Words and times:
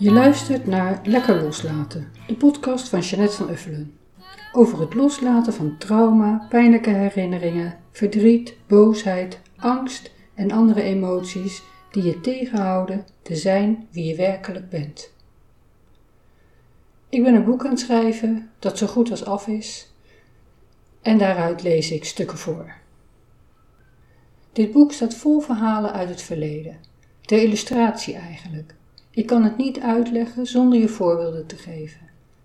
Je 0.00 0.12
luistert 0.12 0.66
naar 0.66 1.00
Lekker 1.04 1.42
Loslaten, 1.42 2.12
de 2.26 2.34
podcast 2.34 2.88
van 2.88 3.00
Jeanette 3.00 3.36
van 3.36 3.50
Uffelen. 3.50 3.98
Over 4.52 4.80
het 4.80 4.94
loslaten 4.94 5.52
van 5.52 5.78
trauma, 5.78 6.46
pijnlijke 6.48 6.90
herinneringen, 6.90 7.78
verdriet, 7.90 8.56
boosheid, 8.66 9.40
angst 9.56 10.12
en 10.34 10.50
andere 10.50 10.82
emoties 10.82 11.62
die 11.90 12.02
je 12.02 12.20
tegenhouden 12.20 13.06
te 13.22 13.36
zijn 13.36 13.88
wie 13.90 14.04
je 14.04 14.16
werkelijk 14.16 14.68
bent. 14.68 15.12
Ik 17.08 17.22
ben 17.22 17.34
een 17.34 17.44
boek 17.44 17.64
aan 17.64 17.70
het 17.70 17.80
schrijven 17.80 18.50
dat 18.58 18.78
zo 18.78 18.86
goed 18.86 19.10
als 19.10 19.24
af 19.24 19.46
is 19.46 19.92
en 21.02 21.18
daaruit 21.18 21.62
lees 21.62 21.90
ik 21.90 22.04
stukken 22.04 22.38
voor. 22.38 22.74
Dit 24.52 24.72
boek 24.72 24.92
staat 24.92 25.14
vol 25.14 25.40
verhalen 25.40 25.92
uit 25.92 26.08
het 26.08 26.22
verleden, 26.22 26.76
ter 27.20 27.42
illustratie 27.42 28.14
eigenlijk. 28.14 28.76
Ik 29.18 29.26
kan 29.26 29.44
het 29.44 29.56
niet 29.56 29.80
uitleggen 29.80 30.46
zonder 30.46 30.78
je 30.78 30.88
voorbeelden 30.88 31.46
te 31.46 31.56
geven. 31.56 32.00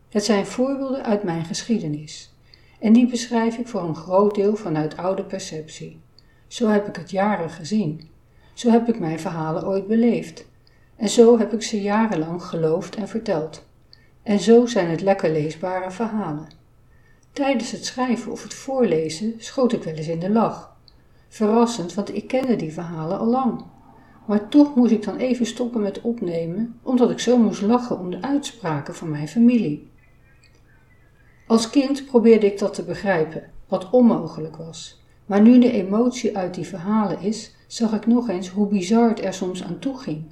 Het 0.09 0.23
zijn 0.23 0.45
voorbeelden 0.45 1.03
uit 1.03 1.23
mijn 1.23 1.45
geschiedenis. 1.45 2.33
En 2.79 2.93
die 2.93 3.07
beschrijf 3.07 3.57
ik 3.57 3.67
voor 3.67 3.81
een 3.81 3.95
groot 3.95 4.35
deel 4.35 4.55
vanuit 4.55 4.97
oude 4.97 5.23
perceptie. 5.23 5.99
Zo 6.47 6.67
heb 6.67 6.87
ik 6.87 6.95
het 6.95 7.11
jaren 7.11 7.49
gezien. 7.49 8.09
Zo 8.53 8.69
heb 8.69 8.87
ik 8.87 8.99
mijn 8.99 9.19
verhalen 9.19 9.67
ooit 9.67 9.87
beleefd. 9.87 10.45
En 10.95 11.09
zo 11.09 11.37
heb 11.37 11.53
ik 11.53 11.61
ze 11.61 11.81
jarenlang 11.81 12.43
geloofd 12.43 12.95
en 12.95 13.07
verteld. 13.07 13.65
En 14.23 14.39
zo 14.39 14.65
zijn 14.65 14.89
het 14.89 15.01
lekker 15.01 15.31
leesbare 15.31 15.91
verhalen. 15.91 16.47
Tijdens 17.31 17.71
het 17.71 17.85
schrijven 17.85 18.31
of 18.31 18.43
het 18.43 18.53
voorlezen 18.53 19.33
schoot 19.37 19.73
ik 19.73 19.83
wel 19.83 19.93
eens 19.93 20.07
in 20.07 20.19
de 20.19 20.29
lach. 20.29 20.75
Verrassend, 21.27 21.93
want 21.93 22.15
ik 22.15 22.27
kende 22.27 22.55
die 22.55 22.73
verhalen 22.73 23.19
al 23.19 23.25
lang. 23.27 23.72
Maar 24.25 24.49
toch 24.49 24.75
moest 24.75 24.91
ik 24.91 25.03
dan 25.03 25.17
even 25.17 25.45
stoppen 25.45 25.81
met 25.81 26.01
opnemen, 26.01 26.79
omdat 26.83 27.11
ik 27.11 27.19
zo 27.19 27.37
moest 27.37 27.61
lachen 27.61 27.99
om 27.99 28.11
de 28.11 28.21
uitspraken 28.21 28.95
van 28.95 29.09
mijn 29.09 29.27
familie. 29.27 29.91
Als 31.47 31.69
kind 31.69 32.05
probeerde 32.05 32.45
ik 32.45 32.59
dat 32.59 32.73
te 32.73 32.83
begrijpen, 32.83 33.43
wat 33.67 33.89
onmogelijk 33.89 34.55
was. 34.55 35.01
Maar 35.25 35.41
nu 35.41 35.59
de 35.59 35.71
emotie 35.71 36.37
uit 36.37 36.53
die 36.53 36.67
verhalen 36.67 37.21
is, 37.21 37.55
zag 37.67 37.93
ik 37.93 38.07
nog 38.07 38.29
eens 38.29 38.49
hoe 38.49 38.67
bizar 38.67 39.09
het 39.09 39.23
er 39.23 39.33
soms 39.33 39.63
aan 39.63 39.79
toe 39.79 39.97
ging. 39.97 40.23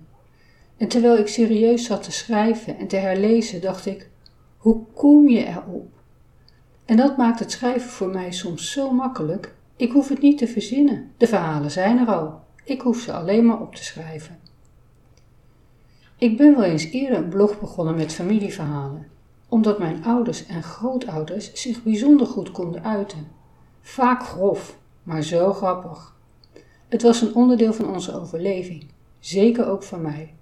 En 0.78 0.88
terwijl 0.88 1.18
ik 1.18 1.28
serieus 1.28 1.86
zat 1.86 2.04
te 2.04 2.12
schrijven 2.12 2.78
en 2.78 2.88
te 2.88 2.96
herlezen, 2.96 3.62
dacht 3.62 3.86
ik: 3.86 4.10
hoe 4.58 4.84
kom 4.94 5.30
je 5.30 5.46
erop? 5.46 5.88
En 6.86 6.98
dat 6.98 7.18
maakt 7.18 7.40
het 7.40 7.52
schrijven 7.52 7.90
voor 7.90 8.10
mij 8.10 8.32
soms 8.32 8.72
zo 8.72 8.92
makkelijk. 8.92 9.54
Ik 9.76 9.92
hoef 9.92 10.10
het 10.10 10.22
niet 10.22 10.38
te 10.38 10.48
verzinnen. 10.48 11.12
De 11.18 11.28
verhalen 11.28 11.72
zijn 11.72 11.98
er 11.98 12.08
al. 12.08 12.40
Ik 12.64 12.82
hoef 12.82 13.00
ze 13.00 13.14
alleen 13.14 13.46
maar 13.46 13.62
op 13.62 13.76
te 13.76 13.84
schrijven. 13.84 14.40
Ik 16.18 16.38
ben 16.38 16.56
wel 16.56 16.64
eens 16.64 16.92
eerder 16.92 17.18
een 17.18 17.30
blog 17.30 17.60
begonnen 17.60 17.96
met 17.96 18.14
familieverhalen, 18.14 19.08
omdat 19.50 19.80
mijn 19.80 20.04
ouders 20.04 20.46
en 20.46 20.64
grootouders 20.64 21.54
zich 21.54 21.84
bijzonder 21.84 22.28
goed 22.28 22.52
konden 22.52 22.84
uiten. 22.84 23.28
Vaak 23.82 24.24
grof, 24.24 24.78
maar 25.04 25.22
zo 25.22 25.54
grappig. 25.54 26.16
Het 26.88 27.02
was 27.02 27.22
een 27.22 27.36
onderdeel 27.36 27.74
van 27.74 27.94
onze 27.94 28.20
overleving, 28.20 28.86
zeker 29.20 29.68
ook 29.68 29.84
van 29.84 30.02
mij. 30.02 30.34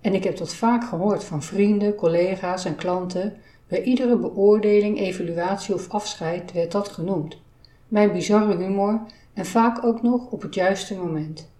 En 0.00 0.14
ik 0.14 0.24
heb 0.24 0.36
dat 0.36 0.54
vaak 0.54 0.84
gehoord 0.84 1.24
van 1.24 1.42
vrienden, 1.42 1.94
collega's 1.94 2.64
en 2.64 2.76
klanten. 2.76 3.36
Bij 3.68 3.82
iedere 3.82 4.16
beoordeling, 4.16 4.98
evaluatie 4.98 5.74
of 5.74 5.88
afscheid 5.88 6.52
werd 6.52 6.72
dat 6.72 6.88
genoemd. 6.88 7.36
Mijn 7.88 8.12
bizarre 8.12 8.56
humor 8.56 9.00
en 9.32 9.46
vaak 9.46 9.84
ook 9.84 10.02
nog 10.02 10.30
op 10.30 10.42
het 10.42 10.54
juiste 10.54 10.96
moment. 10.96 11.52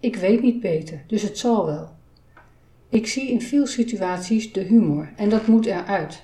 Ik 0.00 0.16
weet 0.16 0.42
niet 0.42 0.60
beter, 0.60 1.04
dus 1.06 1.22
het 1.22 1.38
zal 1.38 1.66
wel. 1.66 1.88
Ik 2.88 3.06
zie 3.06 3.30
in 3.30 3.42
veel 3.42 3.66
situaties 3.66 4.52
de 4.52 4.60
humor 4.60 5.12
en 5.16 5.28
dat 5.28 5.46
moet 5.46 5.66
eruit. 5.66 6.22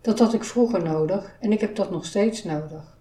Dat 0.00 0.18
had 0.18 0.34
ik 0.34 0.44
vroeger 0.44 0.82
nodig 0.82 1.36
en 1.40 1.52
ik 1.52 1.60
heb 1.60 1.76
dat 1.76 1.90
nog 1.90 2.04
steeds 2.04 2.44
nodig. 2.44 2.96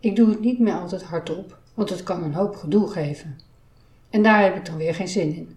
Ik 0.00 0.16
doe 0.16 0.28
het 0.28 0.40
niet 0.40 0.58
meer 0.58 0.74
altijd 0.74 1.02
hardop, 1.02 1.58
want 1.74 1.90
het 1.90 2.02
kan 2.02 2.22
een 2.22 2.34
hoop 2.34 2.56
gedoe 2.56 2.88
geven. 2.88 3.38
En 4.10 4.22
daar 4.22 4.42
heb 4.42 4.56
ik 4.56 4.66
dan 4.66 4.76
weer 4.76 4.94
geen 4.94 5.08
zin 5.08 5.34
in. 5.34 5.56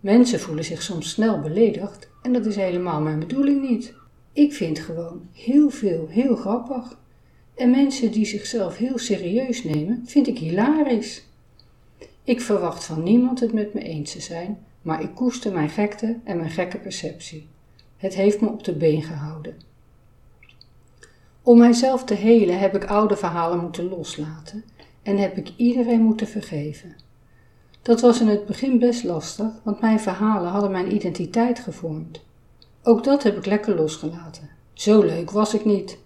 Mensen 0.00 0.40
voelen 0.40 0.64
zich 0.64 0.82
soms 0.82 1.10
snel 1.10 1.40
beledigd 1.40 2.08
en 2.22 2.32
dat 2.32 2.46
is 2.46 2.56
helemaal 2.56 3.00
mijn 3.00 3.18
bedoeling 3.18 3.70
niet. 3.70 3.94
Ik 4.32 4.52
vind 4.52 4.78
gewoon 4.78 5.28
heel 5.32 5.70
veel 5.70 6.06
heel 6.08 6.36
grappig. 6.36 6.98
En 7.54 7.70
mensen 7.70 8.12
die 8.12 8.24
zichzelf 8.24 8.76
heel 8.76 8.98
serieus 8.98 9.64
nemen, 9.64 10.02
vind 10.06 10.26
ik 10.26 10.38
hilarisch. 10.38 11.28
Ik 12.30 12.40
verwacht 12.40 12.84
van 12.84 13.02
niemand 13.02 13.40
het 13.40 13.52
met 13.52 13.74
me 13.74 13.80
eens 13.80 14.12
te 14.12 14.20
zijn, 14.20 14.58
maar 14.82 15.02
ik 15.02 15.14
koester 15.14 15.52
mijn 15.52 15.68
gekte 15.68 16.18
en 16.24 16.36
mijn 16.36 16.50
gekke 16.50 16.78
perceptie. 16.78 17.48
Het 17.96 18.14
heeft 18.14 18.40
me 18.40 18.48
op 18.48 18.64
de 18.64 18.72
been 18.72 19.02
gehouden. 19.02 19.56
Om 21.42 21.58
mijzelf 21.58 22.04
te 22.04 22.14
helen 22.14 22.58
heb 22.58 22.74
ik 22.74 22.84
oude 22.84 23.16
verhalen 23.16 23.58
moeten 23.58 23.88
loslaten 23.88 24.64
en 25.02 25.18
heb 25.18 25.36
ik 25.36 25.52
iedereen 25.56 26.00
moeten 26.00 26.26
vergeven. 26.26 26.96
Dat 27.82 28.00
was 28.00 28.20
in 28.20 28.28
het 28.28 28.46
begin 28.46 28.78
best 28.78 29.04
lastig, 29.04 29.52
want 29.62 29.80
mijn 29.80 30.00
verhalen 30.00 30.50
hadden 30.50 30.70
mijn 30.70 30.94
identiteit 30.94 31.58
gevormd. 31.58 32.24
Ook 32.82 33.04
dat 33.04 33.22
heb 33.22 33.36
ik 33.36 33.46
lekker 33.46 33.74
losgelaten. 33.74 34.50
Zo 34.72 35.02
leuk 35.02 35.30
was 35.30 35.54
ik 35.54 35.64
niet. 35.64 35.98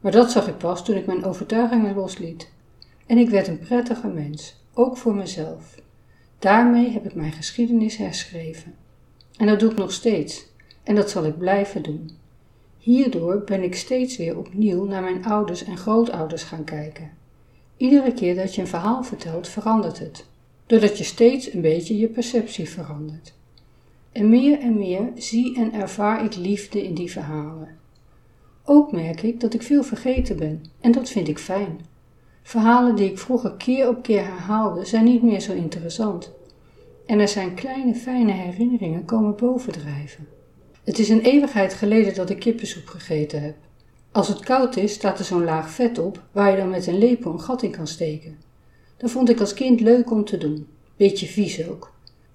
Maar 0.00 0.12
dat 0.12 0.30
zag 0.30 0.48
ik 0.48 0.58
pas 0.58 0.84
toen 0.84 0.96
ik 0.96 1.06
mijn 1.06 1.24
overtuigingen 1.24 1.94
losliet. 1.94 2.50
En 3.06 3.18
ik 3.18 3.30
werd 3.30 3.48
een 3.48 3.58
prettiger 3.58 4.10
mens, 4.10 4.56
ook 4.78 4.96
voor 4.96 5.14
mezelf. 5.14 5.74
Daarmee 6.38 6.90
heb 6.90 7.04
ik 7.04 7.14
mijn 7.14 7.32
geschiedenis 7.32 7.96
herschreven. 7.96 8.74
En 9.36 9.46
dat 9.46 9.60
doe 9.60 9.70
ik 9.70 9.76
nog 9.76 9.92
steeds, 9.92 10.46
en 10.82 10.94
dat 10.94 11.10
zal 11.10 11.24
ik 11.24 11.38
blijven 11.38 11.82
doen. 11.82 12.10
Hierdoor 12.78 13.42
ben 13.44 13.62
ik 13.62 13.74
steeds 13.74 14.16
weer 14.16 14.38
opnieuw 14.38 14.84
naar 14.84 15.02
mijn 15.02 15.24
ouders 15.24 15.64
en 15.64 15.76
grootouders 15.76 16.42
gaan 16.42 16.64
kijken. 16.64 17.10
Iedere 17.76 18.12
keer 18.12 18.34
dat 18.34 18.54
je 18.54 18.60
een 18.60 18.66
verhaal 18.66 19.02
vertelt, 19.02 19.48
verandert 19.48 19.98
het, 19.98 20.26
doordat 20.66 20.98
je 20.98 21.04
steeds 21.04 21.52
een 21.52 21.60
beetje 21.60 21.98
je 21.98 22.08
perceptie 22.08 22.68
verandert. 22.68 23.34
En 24.12 24.28
meer 24.28 24.60
en 24.60 24.78
meer 24.78 25.10
zie 25.14 25.56
en 25.56 25.72
ervaar 25.72 26.24
ik 26.24 26.36
liefde 26.36 26.84
in 26.84 26.94
die 26.94 27.10
verhalen. 27.10 27.76
Ook 28.64 28.92
merk 28.92 29.22
ik 29.22 29.40
dat 29.40 29.54
ik 29.54 29.62
veel 29.62 29.82
vergeten 29.82 30.36
ben, 30.36 30.64
en 30.80 30.92
dat 30.92 31.08
vind 31.08 31.28
ik 31.28 31.38
fijn. 31.38 31.80
Verhalen 32.42 32.94
die 32.94 33.10
ik 33.10 33.18
vroeger 33.18 33.52
keer 33.52 33.88
op 33.88 34.02
keer 34.02 34.24
herhaalde, 34.24 34.84
zijn 34.84 35.04
niet 35.04 35.22
meer 35.22 35.40
zo 35.40 35.52
interessant. 35.52 36.32
En 37.06 37.18
er 37.18 37.28
zijn 37.28 37.54
kleine 37.54 37.94
fijne 37.94 38.32
herinneringen 38.32 39.04
komen 39.04 39.36
bovendrijven. 39.36 40.28
Het 40.84 40.98
is 40.98 41.08
een 41.08 41.20
eeuwigheid 41.20 41.74
geleden 41.74 42.14
dat 42.14 42.30
ik 42.30 42.38
kippensoep 42.38 42.86
gegeten 42.86 43.42
heb. 43.42 43.56
Als 44.12 44.28
het 44.28 44.40
koud 44.40 44.76
is, 44.76 44.92
staat 44.92 45.18
er 45.18 45.24
zo'n 45.24 45.44
laag 45.44 45.70
vet 45.70 45.98
op 45.98 46.22
waar 46.32 46.50
je 46.50 46.56
dan 46.56 46.70
met 46.70 46.86
een 46.86 46.98
lepel 46.98 47.32
een 47.32 47.40
gat 47.40 47.62
in 47.62 47.70
kan 47.70 47.86
steken. 47.86 48.38
Dat 48.96 49.10
vond 49.10 49.28
ik 49.28 49.40
als 49.40 49.54
kind 49.54 49.80
leuk 49.80 50.10
om 50.10 50.24
te 50.24 50.38
doen. 50.38 50.66
Beetje 50.96 51.26
vies 51.26 51.68
ook. 51.68 51.92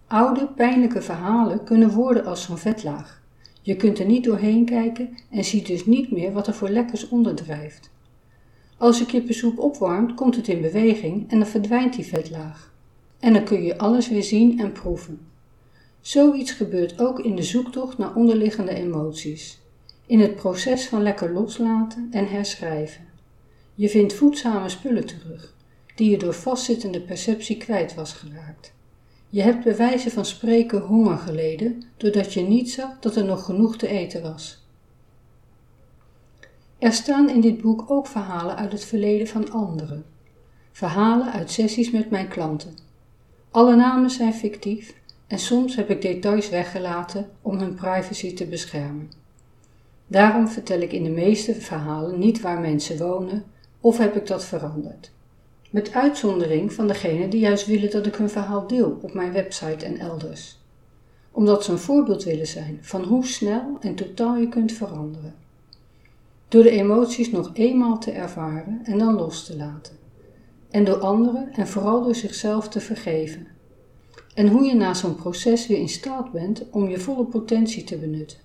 Oude, 0.08 0.48
pijnlijke 0.48 1.02
verhalen 1.02 1.64
kunnen 1.64 1.90
worden 1.90 2.26
als 2.26 2.44
zo'n 2.44 2.58
vetlaag. 2.58 3.22
Je 3.62 3.76
kunt 3.76 4.00
er 4.00 4.06
niet 4.06 4.24
doorheen 4.24 4.66
kijken 4.66 5.18
en 5.30 5.44
ziet 5.44 5.68
dus 5.68 5.86
niet 5.86 6.12
meer 6.12 6.32
wat 6.32 6.48
er 6.48 6.54
voor 6.54 6.70
lekkers 6.70 7.10
onderdrijft. 7.10 7.90
Als 8.84 8.98
je 8.98 9.06
kippensoep 9.06 9.60
opwarmt, 9.60 10.14
komt 10.14 10.36
het 10.36 10.48
in 10.48 10.62
beweging 10.62 11.32
en 11.32 11.40
dan 11.40 11.48
verdwijnt 11.48 11.96
die 11.96 12.06
vetlaag. 12.06 12.74
En 13.20 13.34
dan 13.34 13.44
kun 13.44 13.64
je 13.64 13.78
alles 13.78 14.10
weer 14.10 14.24
zien 14.24 14.60
en 14.60 14.72
proeven. 14.72 15.20
Zoiets 16.02 16.52
gebeurt 16.52 17.00
ook 17.00 17.20
in 17.20 17.36
de 17.36 17.44
zoektocht 17.44 17.98
naar 17.98 18.16
onderliggende 18.16 18.74
emoties, 18.74 19.60
in 20.06 20.20
het 20.20 20.36
proces 20.36 20.88
van 20.88 21.02
lekker 21.02 21.34
loslaten 21.34 22.08
en 22.12 22.28
herschrijven. 22.28 23.06
Je 23.76 23.90
vindt 23.90 24.14
voedzame 24.14 24.70
spullen 24.70 25.06
terug, 25.06 25.54
die 25.96 26.10
je 26.10 26.18
door 26.18 26.34
vastzittende 26.34 27.02
perceptie 27.02 27.58
kwijt 27.58 27.96
was 27.96 28.14
geraakt. 28.14 28.74
Je 29.30 29.42
hebt 29.42 29.64
bij 29.64 29.76
wijze 29.76 30.10
van 30.10 30.26
spreken 30.26 30.82
honger 30.82 31.18
geleden, 31.18 31.84
doordat 31.98 32.34
je 32.34 32.42
niet 32.42 32.72
zag 32.72 33.00
dat 33.00 33.16
er 33.16 33.26
nog 33.26 33.46
genoeg 33.46 33.78
te 33.78 33.88
eten 33.88 34.22
was. 34.22 34.63
Er 36.84 36.94
staan 36.94 37.30
in 37.30 37.42
dit 37.42 37.62
boek 37.62 37.84
ook 37.88 38.08
verhalen 38.08 38.56
uit 38.56 38.72
het 38.72 38.86
verleden 38.86 39.28
van 39.28 39.52
anderen. 39.52 40.06
Verhalen 40.72 41.32
uit 41.32 41.52
sessies 41.52 41.92
met 41.92 42.10
mijn 42.10 42.28
klanten. 42.28 42.74
Alle 43.52 43.76
namen 43.76 44.10
zijn 44.10 44.34
fictief 44.34 44.96
en 45.28 45.40
soms 45.40 45.76
heb 45.76 45.90
ik 45.90 46.02
details 46.02 46.50
weggelaten 46.50 47.30
om 47.42 47.58
hun 47.58 47.74
privacy 47.74 48.34
te 48.34 48.46
beschermen. 48.46 49.12
Daarom 50.08 50.48
vertel 50.48 50.80
ik 50.80 50.92
in 50.92 51.04
de 51.04 51.10
meeste 51.10 51.56
verhalen 51.56 52.20
niet 52.20 52.42
waar 52.42 52.60
mensen 52.60 52.98
wonen 52.98 53.44
of 53.80 53.98
heb 53.98 54.16
ik 54.16 54.28
dat 54.28 54.46
veranderd. 54.46 55.12
Met 55.70 55.94
uitzondering 55.94 56.74
van 56.74 56.88
degenen 56.88 57.30
die 57.30 57.40
juist 57.40 57.66
willen 57.66 57.92
dat 57.92 58.06
ik 58.06 58.16
hun 58.16 58.30
verhaal 58.30 58.68
deel 58.68 59.00
op 59.02 59.14
mijn 59.14 59.32
website 59.32 59.86
en 59.86 59.98
elders. 59.98 60.60
Omdat 61.32 61.64
ze 61.64 61.72
een 61.72 61.78
voorbeeld 61.78 62.24
willen 62.24 62.48
zijn 62.48 62.80
van 62.82 63.04
hoe 63.04 63.26
snel 63.26 63.78
en 63.80 63.96
totaal 63.96 64.36
je 64.36 64.50
kunt 64.50 64.72
veranderen. 64.72 65.43
Door 66.54 66.64
de 66.64 66.70
emoties 66.70 67.32
nog 67.32 67.50
eenmaal 67.54 68.00
te 68.00 68.12
ervaren 68.12 68.80
en 68.84 68.98
dan 68.98 69.14
los 69.14 69.46
te 69.46 69.58
laten. 69.58 69.98
En 70.70 70.86
door 70.86 70.98
anderen 70.98 71.54
en 71.54 71.68
vooral 71.68 72.04
door 72.04 72.16
zichzelf 72.16 72.70
te 72.70 72.80
vergeven. 72.80 73.48
en 74.34 74.48
hoe 74.48 74.64
je 74.64 74.76
na 74.76 74.94
zo'n 74.94 75.16
proces 75.16 75.68
weer 75.68 75.78
in 75.78 75.90
staat 75.90 76.32
bent 76.32 76.70
om 76.70 76.90
je 76.90 77.00
volle 77.00 77.26
potentie 77.26 77.84
te 77.84 77.98
benutten. 77.98 78.38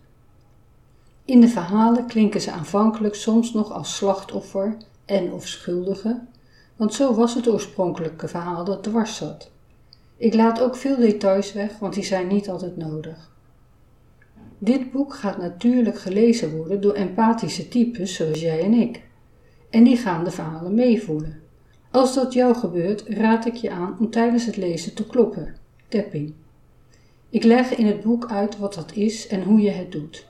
In 1.24 1.40
de 1.40 1.48
verhalen 1.48 2.06
klinken 2.06 2.40
ze 2.40 2.50
aanvankelijk 2.50 3.14
soms 3.14 3.52
nog 3.52 3.72
als 3.72 3.96
slachtoffer 3.96 4.76
en 5.04 5.32
of 5.32 5.46
schuldige, 5.46 6.20
want 6.76 6.94
zo 6.94 7.14
was 7.14 7.34
het 7.34 7.48
oorspronkelijke 7.48 8.28
verhaal 8.28 8.64
dat 8.64 8.82
dwars 8.82 9.16
zat. 9.16 9.50
Ik 10.16 10.34
laat 10.34 10.60
ook 10.60 10.76
veel 10.76 10.96
details 10.96 11.52
weg, 11.52 11.78
want 11.78 11.94
die 11.94 12.04
zijn 12.04 12.26
niet 12.26 12.48
altijd 12.48 12.76
nodig. 12.76 13.30
Dit 14.58 14.92
boek 14.92 15.14
gaat 15.14 15.38
natuurlijk 15.38 15.98
gelezen 15.98 16.56
worden 16.56 16.80
door 16.80 16.94
empathische 16.94 17.68
types 17.68 18.14
zoals 18.14 18.40
jij 18.40 18.60
en 18.62 18.72
ik. 18.72 19.02
En 19.70 19.84
die 19.84 19.96
gaan 19.96 20.24
de 20.24 20.30
verhalen 20.30 20.74
meevoelen. 20.74 21.40
Als 21.90 22.14
dat 22.14 22.32
jou 22.32 22.54
gebeurt, 22.54 23.04
raad 23.08 23.46
ik 23.46 23.54
je 23.54 23.70
aan 23.70 23.96
om 23.98 24.10
tijdens 24.10 24.46
het 24.46 24.56
lezen 24.56 24.94
te 24.94 25.06
kloppen. 25.06 25.56
Tapping. 25.88 26.32
Ik 27.30 27.42
leg 27.44 27.74
in 27.74 27.86
het 27.86 28.02
boek 28.02 28.30
uit 28.30 28.58
wat 28.58 28.74
dat 28.74 28.92
is 28.92 29.26
en 29.26 29.42
hoe 29.42 29.60
je 29.60 29.70
het 29.70 29.92
doet. 29.92 30.26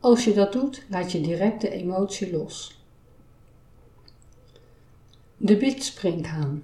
Als 0.00 0.24
je 0.24 0.34
dat 0.34 0.52
doet, 0.52 0.84
laat 0.88 1.12
je 1.12 1.20
direct 1.20 1.60
de 1.60 1.70
emotie 1.70 2.32
los. 2.32 2.82
De 5.36 5.56
bidspringhaan. 5.56 6.62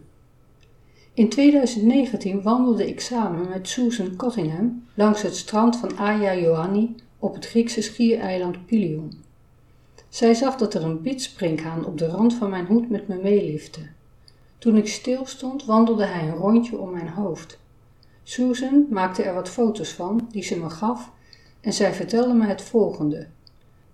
In 1.15 1.29
2019 1.29 2.43
wandelde 2.43 2.89
ik 2.89 3.01
samen 3.01 3.49
met 3.49 3.69
Susan 3.69 4.17
Cottingham 4.17 4.85
langs 4.95 5.23
het 5.23 5.37
strand 5.37 5.77
van 5.77 5.97
Aia 5.97 6.35
Ioanni 6.35 6.95
op 7.19 7.35
het 7.35 7.47
Griekse 7.47 7.83
schiereiland 7.83 8.67
Pilion. 8.67 9.13
Zij 10.09 10.35
zag 10.35 10.57
dat 10.57 10.75
er 10.75 10.83
een 10.83 11.03
bidspringhaan 11.03 11.85
op 11.85 11.99
de 11.99 12.07
rand 12.07 12.35
van 12.35 12.51
mijn 12.51 12.67
hoed 12.67 12.91
met 12.91 13.09
me 13.09 13.19
meelifte. 13.23 13.81
Toen 14.59 14.77
ik 14.77 14.89
stilstond, 14.89 15.65
wandelde 15.65 16.05
hij 16.05 16.29
een 16.29 16.35
rondje 16.35 16.79
om 16.79 16.91
mijn 16.91 17.09
hoofd. 17.09 17.59
Susan 18.23 18.87
maakte 18.91 19.23
er 19.23 19.35
wat 19.35 19.49
foto's 19.49 19.91
van, 19.93 20.29
die 20.31 20.43
ze 20.43 20.59
me 20.59 20.71
gaf, 20.71 21.11
en 21.61 21.73
zij 21.73 21.95
vertelde 21.95 22.35
me 22.35 22.47
het 22.47 22.63
volgende. 22.63 23.27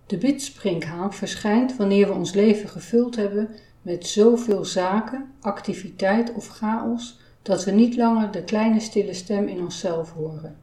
De 0.07 0.19
bidspringhaan 0.19 1.15
verschijnt 1.15 1.77
wanneer 1.77 2.07
we 2.07 2.13
ons 2.13 2.33
leven 2.33 2.69
gevuld 2.69 3.17
hebben 3.17 3.49
met 3.83 4.07
zoveel 4.07 4.65
zaken, 4.65 5.33
activiteit 5.41 6.33
of 6.35 6.49
chaos 6.49 7.21
dat 7.43 7.65
we 7.65 7.71
niet 7.71 7.97
langer 7.97 8.31
de 8.31 8.45
kleine 8.45 8.81
stille 8.81 9.15
stem 9.15 9.49
in 9.49 9.61
onszelf 9.61 10.13
horen. 10.13 10.57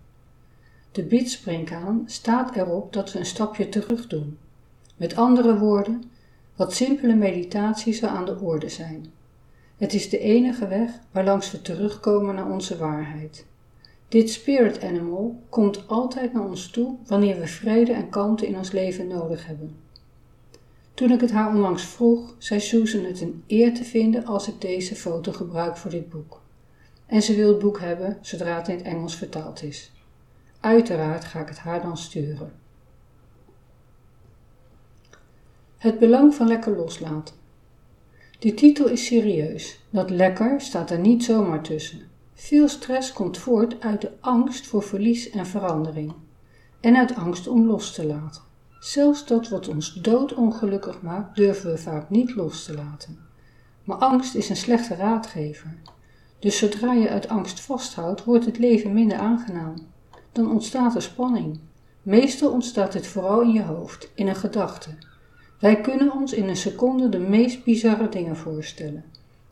De 0.92 1.04
bidspringhaan 1.04 2.04
staat 2.06 2.56
erop 2.56 2.94
dat 2.94 3.12
we 3.12 3.19
een 3.19 3.25
stapje 3.25 3.69
terug 3.69 4.08
doen. 4.08 4.38
Met 4.96 5.16
andere 5.16 5.58
woorden, 5.58 6.04
wat 6.56 6.74
simpele 6.74 7.16
meditatie 7.16 7.94
zou 7.94 8.16
aan 8.16 8.25
de 8.25 8.40
orde 8.40 8.69
zijn. 8.69 9.06
Het 9.78 9.94
is 9.94 10.10
de 10.10 10.19
enige 10.19 10.68
weg 10.68 10.92
waarlangs 11.12 11.52
we 11.52 11.62
terugkomen 11.62 12.36
naar 12.36 12.52
onze 12.52 12.78
waarheid. 12.78 13.46
Dit 14.08 14.30
spirit 14.30 14.84
animal 14.84 15.42
komt 15.50 15.88
altijd 15.88 16.34
naar 16.34 16.48
ons 16.48 16.69
toe 16.69 16.96
wanneer 17.08 17.40
we 17.40 17.48
vrede 17.48 17.94
en 17.94 18.10
kalmte 18.10 18.48
in 18.48 18.58
ons 18.58 18.72
leven 18.72 19.08
nodig 19.08 19.46
hebben. 19.46 19.75
Toen 20.97 21.11
ik 21.11 21.21
het 21.21 21.31
haar 21.31 21.49
onlangs 21.49 21.85
vroeg, 21.85 22.35
zei 22.38 22.59
Susan 22.59 23.03
het 23.03 23.21
een 23.21 23.44
eer 23.47 23.73
te 23.73 23.83
vinden 23.83 24.25
als 24.25 24.47
ik 24.47 24.61
deze 24.61 24.95
foto 24.95 25.31
gebruik 25.31 25.77
voor 25.77 25.91
dit 25.91 26.09
boek. 26.09 26.41
En 27.05 27.21
ze 27.21 27.35
wil 27.35 27.47
het 27.47 27.59
boek 27.59 27.79
hebben 27.79 28.17
zodra 28.21 28.57
het 28.57 28.67
in 28.67 28.75
het 28.75 28.85
Engels 28.85 29.15
vertaald 29.15 29.63
is. 29.63 29.91
Uiteraard 30.59 31.25
ga 31.25 31.39
ik 31.39 31.47
het 31.47 31.57
haar 31.57 31.81
dan 31.81 31.97
sturen. 31.97 32.51
Het 35.77 35.99
belang 35.99 36.35
van 36.35 36.47
lekker 36.47 36.75
loslaten. 36.75 37.35
De 38.39 38.53
titel 38.53 38.88
is 38.88 39.05
serieus. 39.05 39.79
Dat 39.89 40.09
lekker 40.09 40.61
staat 40.61 40.91
er 40.91 40.99
niet 40.99 41.23
zomaar 41.23 41.61
tussen. 41.61 42.01
Veel 42.33 42.67
stress 42.67 43.13
komt 43.13 43.38
voort 43.38 43.81
uit 43.81 44.01
de 44.01 44.11
angst 44.19 44.67
voor 44.67 44.83
verlies 44.83 45.29
en 45.29 45.45
verandering. 45.45 46.13
En 46.79 46.95
uit 46.95 47.15
angst 47.15 47.47
om 47.47 47.65
los 47.65 47.94
te 47.94 48.05
laten. 48.05 48.46
Zelfs 48.79 49.25
dat 49.25 49.50
wat 49.50 49.68
ons 49.68 49.94
doodongelukkig 49.94 51.01
maakt, 51.01 51.35
durven 51.35 51.71
we 51.71 51.77
vaak 51.77 52.09
niet 52.09 52.35
los 52.35 52.65
te 52.65 52.74
laten. 52.74 53.18
Maar 53.83 53.97
angst 53.97 54.35
is 54.35 54.50
een 54.50 54.56
slechte 54.56 54.95
raadgever. 54.95 55.77
Dus 56.39 56.57
zodra 56.57 56.94
je 56.94 57.09
uit 57.09 57.27
angst 57.27 57.59
vasthoudt, 57.59 58.24
wordt 58.24 58.45
het 58.45 58.57
leven 58.57 58.94
minder 58.94 59.18
aangenaam. 59.18 59.74
Dan 60.31 60.51
ontstaat 60.51 60.95
er 60.95 61.01
spanning. 61.01 61.59
Meestal 62.01 62.51
ontstaat 62.51 62.91
dit 62.91 63.07
vooral 63.07 63.41
in 63.41 63.51
je 63.51 63.63
hoofd, 63.63 64.09
in 64.15 64.27
een 64.27 64.35
gedachte. 64.35 64.89
Wij 65.59 65.81
kunnen 65.81 66.12
ons 66.12 66.33
in 66.33 66.50
een 66.50 66.57
seconde 66.57 67.09
de 67.09 67.19
meest 67.19 67.63
bizarre 67.63 68.09
dingen 68.09 68.35
voorstellen. 68.35 69.03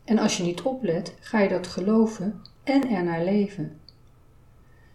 En 0.04 0.18
als 0.18 0.36
je 0.36 0.42
niet 0.42 0.62
oplet, 0.62 1.14
ga 1.20 1.40
je 1.40 1.48
dat 1.48 1.66
geloven 1.66 2.40
en 2.64 2.88
ernaar 2.88 3.24
leven. 3.24 3.80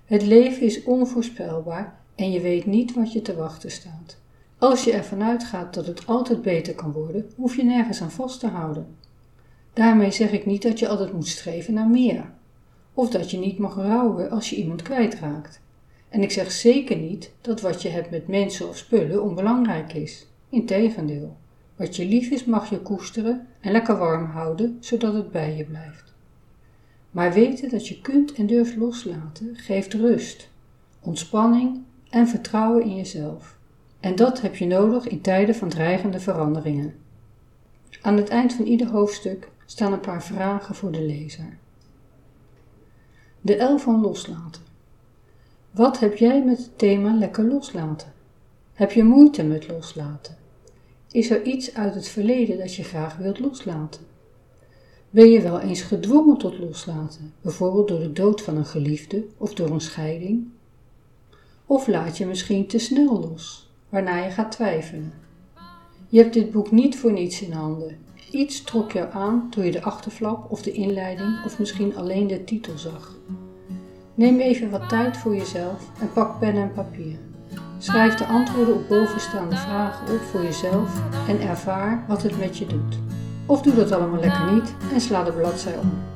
Het 0.05 0.21
leven 0.21 0.61
is 0.61 0.83
onvoorspelbaar 0.83 1.99
en 2.15 2.31
je 2.31 2.41
weet 2.41 2.65
niet 2.65 2.93
wat 2.93 3.13
je 3.13 3.21
te 3.21 3.35
wachten 3.35 3.71
staat. 3.71 4.20
Als 4.61 4.83
je 4.83 4.91
ervan 4.91 5.23
uitgaat 5.23 5.73
dat 5.73 5.85
het 5.85 6.07
altijd 6.07 6.41
beter 6.41 6.75
kan 6.75 6.91
worden, 6.91 7.31
hoef 7.35 7.55
je 7.55 7.63
nergens 7.63 8.01
aan 8.01 8.11
vast 8.11 8.39
te 8.39 8.47
houden. 8.47 8.95
Daarmee 9.73 10.11
zeg 10.11 10.31
ik 10.31 10.45
niet 10.45 10.61
dat 10.61 10.79
je 10.79 10.87
altijd 10.87 11.13
moet 11.13 11.27
streven 11.27 11.73
naar 11.73 11.87
meer, 11.87 12.31
of 12.93 13.09
dat 13.09 13.31
je 13.31 13.37
niet 13.37 13.57
mag 13.57 13.75
rouwen 13.75 14.29
als 14.29 14.49
je 14.49 14.55
iemand 14.55 14.81
kwijtraakt. 14.81 15.61
En 16.09 16.21
ik 16.21 16.31
zeg 16.31 16.51
zeker 16.51 16.97
niet 16.97 17.31
dat 17.41 17.61
wat 17.61 17.81
je 17.81 17.89
hebt 17.89 18.09
met 18.09 18.27
mensen 18.27 18.67
of 18.69 18.77
spullen 18.77 19.23
onbelangrijk 19.23 19.93
is. 19.93 20.27
Integendeel, 20.49 21.37
wat 21.75 21.95
je 21.95 22.05
lief 22.05 22.29
is 22.29 22.45
mag 22.45 22.69
je 22.69 22.79
koesteren 22.79 23.47
en 23.61 23.71
lekker 23.71 23.97
warm 23.97 24.25
houden, 24.25 24.77
zodat 24.79 25.13
het 25.13 25.31
bij 25.31 25.55
je 25.55 25.63
blijft. 25.63 26.13
Maar 27.11 27.33
weten 27.33 27.69
dat 27.69 27.87
je 27.87 28.01
kunt 28.01 28.33
en 28.33 28.45
durft 28.45 28.75
loslaten 28.75 29.55
geeft 29.55 29.93
rust, 29.93 30.49
ontspanning 30.99 31.81
en 32.09 32.27
vertrouwen 32.27 32.83
in 32.83 32.95
jezelf. 32.95 33.59
En 34.01 34.15
dat 34.15 34.41
heb 34.41 34.55
je 34.55 34.65
nodig 34.65 35.07
in 35.07 35.21
tijden 35.21 35.55
van 35.55 35.69
dreigende 35.69 36.19
veranderingen. 36.19 36.95
Aan 38.01 38.17
het 38.17 38.29
eind 38.29 38.53
van 38.53 38.65
ieder 38.65 38.87
hoofdstuk 38.87 39.49
staan 39.65 39.93
een 39.93 39.99
paar 39.99 40.23
vragen 40.23 40.75
voor 40.75 40.91
de 40.91 41.01
lezer. 41.01 41.57
De 43.41 43.63
L 43.63 43.77
van 43.77 44.01
loslaten. 44.01 44.61
Wat 45.71 45.99
heb 45.99 46.17
jij 46.17 46.43
met 46.43 46.57
het 46.57 46.77
thema 46.77 47.15
lekker 47.15 47.47
loslaten? 47.47 48.13
Heb 48.73 48.91
je 48.91 49.03
moeite 49.03 49.43
met 49.43 49.67
loslaten? 49.67 50.37
Is 51.11 51.29
er 51.29 51.43
iets 51.43 51.73
uit 51.73 51.95
het 51.95 52.07
verleden 52.07 52.57
dat 52.57 52.75
je 52.75 52.83
graag 52.83 53.17
wilt 53.17 53.39
loslaten? 53.39 54.01
Ben 55.09 55.29
je 55.29 55.41
wel 55.41 55.59
eens 55.59 55.81
gedwongen 55.81 56.37
tot 56.37 56.59
loslaten, 56.59 57.33
bijvoorbeeld 57.41 57.87
door 57.87 57.99
de 57.99 58.13
dood 58.13 58.41
van 58.41 58.57
een 58.57 58.65
geliefde 58.65 59.25
of 59.37 59.53
door 59.53 59.69
een 59.69 59.81
scheiding? 59.81 60.47
Of 61.65 61.87
laat 61.87 62.17
je 62.17 62.25
misschien 62.25 62.67
te 62.67 62.79
snel 62.79 63.19
los? 63.19 63.70
Waarna 63.91 64.17
je 64.17 64.31
gaat 64.31 64.51
twijfelen. 64.51 65.13
Je 66.07 66.19
hebt 66.19 66.33
dit 66.33 66.51
boek 66.51 66.71
niet 66.71 66.99
voor 66.99 67.11
niets 67.11 67.41
in 67.41 67.51
handen. 67.51 67.97
Iets 68.31 68.61
trok 68.61 68.91
jou 68.91 69.11
aan 69.11 69.47
toen 69.49 69.65
je 69.65 69.71
de 69.71 69.83
achterflap 69.83 70.51
of 70.51 70.61
de 70.61 70.71
inleiding 70.71 71.45
of 71.45 71.59
misschien 71.59 71.95
alleen 71.95 72.27
de 72.27 72.43
titel 72.43 72.77
zag. 72.77 73.15
Neem 74.15 74.39
even 74.39 74.69
wat 74.69 74.89
tijd 74.89 75.17
voor 75.17 75.35
jezelf 75.35 75.89
en 75.99 76.13
pak 76.13 76.39
pen 76.39 76.55
en 76.55 76.71
papier. 76.71 77.17
Schrijf 77.77 78.15
de 78.15 78.25
antwoorden 78.25 78.75
op 78.75 78.87
bovenstaande 78.87 79.55
vragen 79.55 80.13
op 80.13 80.21
voor 80.21 80.43
jezelf 80.43 81.01
en 81.27 81.41
ervaar 81.41 82.05
wat 82.07 82.23
het 82.23 82.39
met 82.39 82.57
je 82.57 82.65
doet. 82.65 82.99
Of 83.45 83.61
doe 83.61 83.75
dat 83.75 83.91
allemaal 83.91 84.19
lekker 84.19 84.53
niet 84.53 84.75
en 84.93 85.01
sla 85.01 85.23
de 85.23 85.31
bladzij 85.31 85.77
om. 85.77 86.10